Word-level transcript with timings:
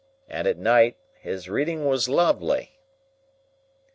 And 0.27 0.47
at 0.47 0.57
night 0.57 0.97
his 1.19 1.47
reading 1.47 1.85
was 1.85 2.09
lovely." 2.09 2.79